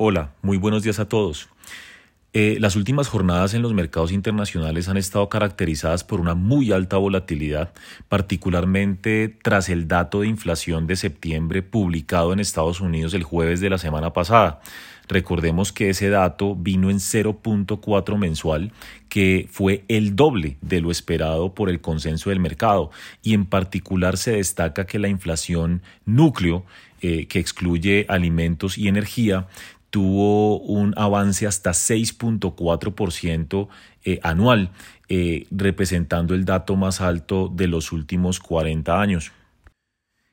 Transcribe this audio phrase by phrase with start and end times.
[0.00, 1.48] Hola, muy buenos días a todos.
[2.32, 6.98] Eh, las últimas jornadas en los mercados internacionales han estado caracterizadas por una muy alta
[6.98, 7.72] volatilidad,
[8.08, 13.70] particularmente tras el dato de inflación de septiembre publicado en Estados Unidos el jueves de
[13.70, 14.60] la semana pasada.
[15.08, 18.70] Recordemos que ese dato vino en 0.4 mensual,
[19.08, 22.92] que fue el doble de lo esperado por el consenso del mercado,
[23.22, 26.64] y en particular se destaca que la inflación núcleo,
[27.00, 29.46] eh, que excluye alimentos y energía,
[29.90, 33.68] tuvo un avance hasta 6.4%
[34.04, 34.70] eh, anual,
[35.08, 39.32] eh, representando el dato más alto de los últimos 40 años.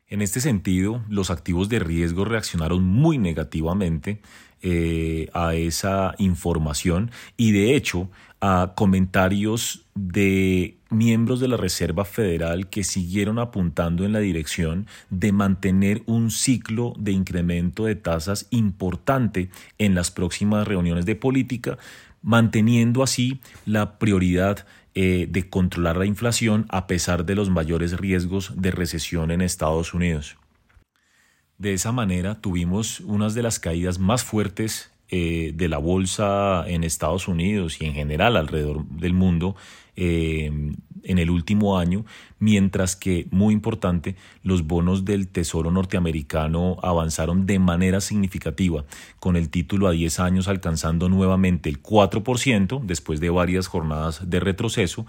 [0.08, 4.22] En este sentido, los activos de riesgo reaccionaron muy negativamente
[4.62, 8.10] eh, a esa información y de hecho
[8.40, 15.32] a comentarios de miembros de la Reserva Federal que siguieron apuntando en la dirección de
[15.32, 21.78] mantener un ciclo de incremento de tasas importante en las próximas reuniones de política,
[22.22, 24.66] manteniendo así la prioridad
[24.96, 29.94] eh, de controlar la inflación a pesar de los mayores riesgos de recesión en Estados
[29.94, 30.38] Unidos.
[31.58, 36.84] De esa manera tuvimos unas de las caídas más fuertes eh, de la bolsa en
[36.84, 39.56] Estados Unidos y en general alrededor del mundo
[39.96, 40.52] eh,
[41.06, 42.06] en el último año,
[42.40, 48.86] mientras que, muy importante, los bonos del Tesoro norteamericano avanzaron de manera significativa,
[49.20, 54.40] con el título a 10 años alcanzando nuevamente el 4% después de varias jornadas de
[54.40, 55.06] retroceso,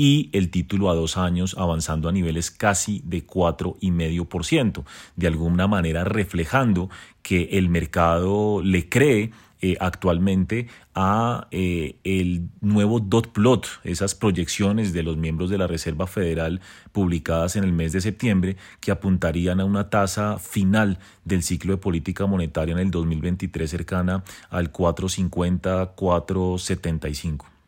[0.00, 4.84] y el título a dos años avanzando a niveles casi de 4,5%,
[5.16, 6.88] de alguna manera reflejando
[7.20, 14.92] que el mercado le cree eh, actualmente a eh, el nuevo dot plot, esas proyecciones
[14.92, 16.60] de los miembros de la Reserva Federal
[16.92, 21.78] publicadas en el mes de septiembre que apuntarían a una tasa final del ciclo de
[21.78, 27.58] política monetaria en el 2023 cercana al 450 475.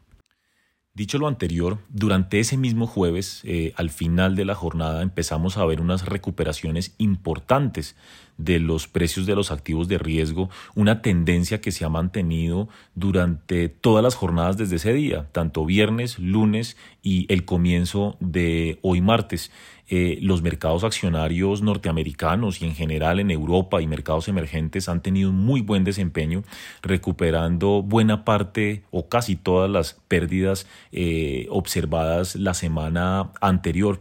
[0.93, 5.65] Dicho lo anterior, durante ese mismo jueves, eh, al final de la jornada, empezamos a
[5.65, 7.97] ver unas recuperaciones importantes
[8.45, 13.69] de los precios de los activos de riesgo, una tendencia que se ha mantenido durante
[13.69, 19.51] todas las jornadas desde ese día, tanto viernes, lunes y el comienzo de hoy martes.
[19.93, 25.31] Eh, los mercados accionarios norteamericanos y en general en Europa y mercados emergentes han tenido
[25.31, 26.45] un muy buen desempeño,
[26.81, 33.99] recuperando buena parte o casi todas las pérdidas eh, observadas la semana anterior.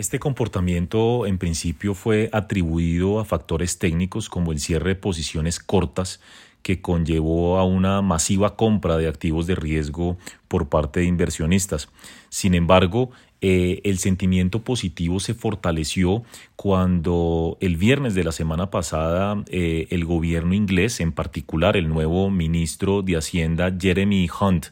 [0.00, 6.22] Este comportamiento en principio fue atribuido a factores técnicos como el cierre de posiciones cortas
[6.62, 10.16] que conllevó a una masiva compra de activos de riesgo
[10.48, 11.90] por parte de inversionistas.
[12.30, 13.10] Sin embargo,
[13.42, 16.22] eh, el sentimiento positivo se fortaleció
[16.56, 22.30] cuando el viernes de la semana pasada eh, el gobierno inglés, en particular el nuevo
[22.30, 24.68] ministro de Hacienda Jeremy Hunt,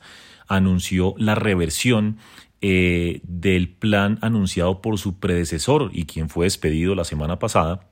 [0.49, 2.17] anunció la reversión
[2.61, 7.89] eh, del plan anunciado por su predecesor y quien fue despedido la semana pasada,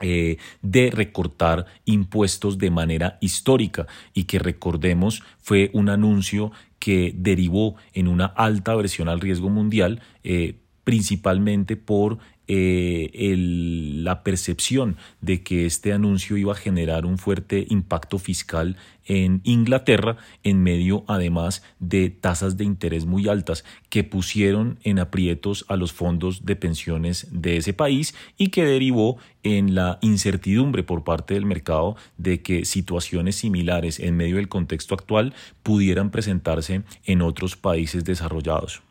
[0.00, 7.76] eh, de recortar impuestos de manera histórica y que recordemos fue un anuncio que derivó
[7.92, 15.66] en una alta versión al riesgo mundial, eh, principalmente por eh, la percepción de que
[15.66, 22.10] este anuncio iba a generar un fuerte impacto fiscal en Inglaterra en medio además de
[22.10, 27.56] tasas de interés muy altas que pusieron en aprietos a los fondos de pensiones de
[27.58, 33.36] ese país y que derivó en la incertidumbre por parte del mercado de que situaciones
[33.36, 38.82] similares en medio del contexto actual pudieran presentarse en otros países desarrollados.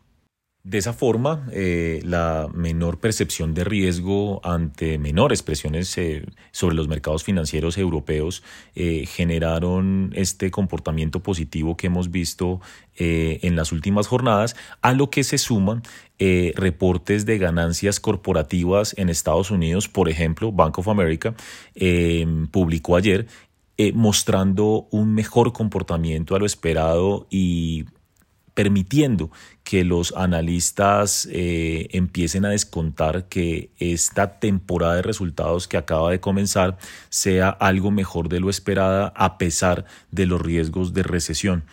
[0.66, 6.88] De esa forma, eh, la menor percepción de riesgo ante menores presiones eh, sobre los
[6.88, 8.44] mercados financieros europeos
[8.74, 12.62] eh, generaron este comportamiento positivo que hemos visto
[12.96, 15.82] en las últimas jornadas, a lo que se suman
[16.20, 19.90] reportes de ganancias corporativas en Estados Unidos.
[19.90, 21.34] Por ejemplo, Bank of America
[22.52, 23.26] publicó ayer
[23.96, 27.86] mostrando un mejor comportamiento a lo esperado y
[28.54, 29.32] permitiendo
[29.74, 36.20] que los analistas eh, empiecen a descontar que esta temporada de resultados que acaba de
[36.20, 36.78] comenzar
[37.10, 41.64] sea algo mejor de lo esperada a pesar de los riesgos de recesión.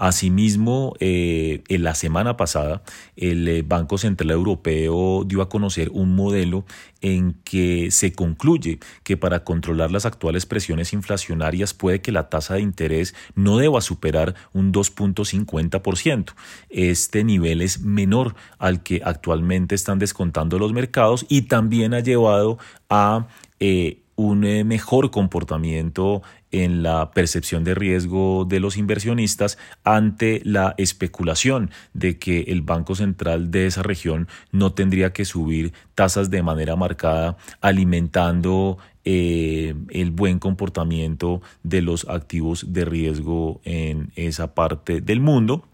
[0.00, 2.80] Asimismo, eh, en la semana pasada,
[3.16, 6.64] el eh, Banco Central Europeo dio a conocer un modelo
[7.02, 12.54] en que se concluye que para controlar las actuales presiones inflacionarias puede que la tasa
[12.54, 16.32] de interés no deba superar un 2.50%.
[16.70, 22.58] Este nivel es menor al que actualmente están descontando los mercados y también ha llevado
[22.88, 23.26] a
[23.58, 30.74] eh, un eh, mejor comportamiento en la percepción de riesgo de los inversionistas ante la
[30.76, 36.42] especulación de que el Banco Central de esa región no tendría que subir tasas de
[36.42, 45.00] manera marcada, alimentando eh, el buen comportamiento de los activos de riesgo en esa parte
[45.00, 45.64] del mundo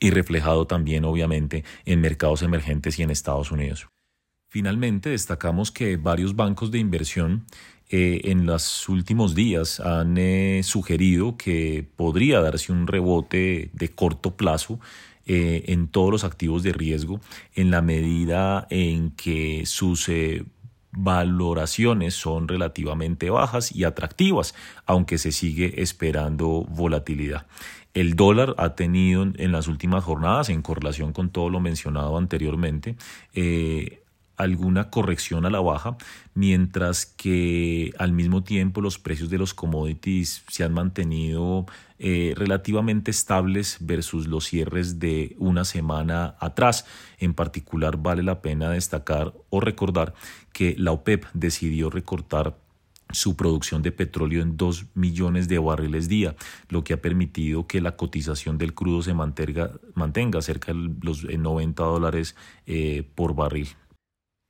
[0.00, 3.88] y reflejado también obviamente en mercados emergentes y en Estados Unidos.
[4.50, 7.44] Finalmente, destacamos que varios bancos de inversión
[7.90, 14.36] eh, en los últimos días han eh, sugerido que podría darse un rebote de corto
[14.36, 14.80] plazo
[15.26, 17.20] eh, en todos los activos de riesgo
[17.54, 20.10] en la medida en que sus
[20.90, 24.54] valoraciones son relativamente bajas y atractivas,
[24.86, 27.46] aunque se sigue esperando volatilidad.
[27.94, 32.96] El dólar ha tenido en las últimas jornadas, en correlación con todo lo mencionado anteriormente,
[34.38, 35.98] alguna corrección a la baja,
[36.34, 41.66] mientras que al mismo tiempo los precios de los commodities se han mantenido
[41.98, 46.86] eh, relativamente estables versus los cierres de una semana atrás.
[47.18, 50.14] En particular vale la pena destacar o recordar
[50.52, 52.56] que la OPEP decidió recortar
[53.10, 56.36] su producción de petróleo en 2 millones de barriles día,
[56.68, 61.82] lo que ha permitido que la cotización del crudo se mantenga, cerca de los 90
[61.82, 63.68] dólares eh, por barril.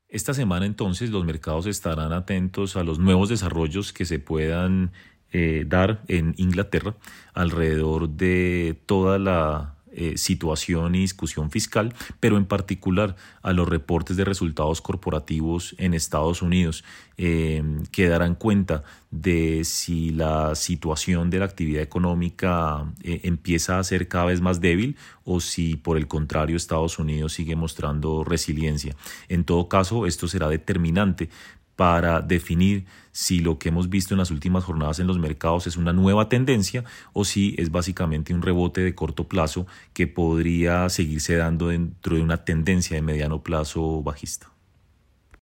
[0.09, 4.93] Esta semana entonces los mercados estarán atentos a los nuevos desarrollos que se puedan
[5.31, 6.97] eh, dar en Inglaterra
[7.35, 14.17] alrededor de toda la eh, situación y discusión fiscal, pero en particular a los reportes
[14.17, 16.85] de resultados corporativos en Estados Unidos,
[17.17, 23.83] eh, que darán cuenta de si la situación de la actividad económica eh, empieza a
[23.83, 28.95] ser cada vez más débil o si por el contrario Estados Unidos sigue mostrando resiliencia.
[29.29, 31.29] En todo caso, esto será determinante
[31.79, 35.77] para definir si lo que hemos visto en las últimas jornadas en los mercados es
[35.77, 36.83] una nueva tendencia
[37.13, 42.23] o si es básicamente un rebote de corto plazo que podría seguirse dando dentro de
[42.23, 44.51] una tendencia de mediano plazo bajista.